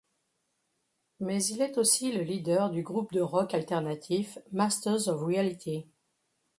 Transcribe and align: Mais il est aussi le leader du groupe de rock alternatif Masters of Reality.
Mais 1.19 1.45
il 1.45 1.61
est 1.61 1.77
aussi 1.77 2.11
le 2.11 2.23
leader 2.23 2.71
du 2.71 2.81
groupe 2.81 3.13
de 3.13 3.21
rock 3.21 3.53
alternatif 3.53 4.39
Masters 4.51 5.07
of 5.09 5.21
Reality. 5.21 5.85